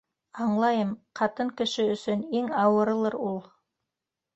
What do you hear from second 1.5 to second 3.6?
кеше өсөн иң ауырылыр ул.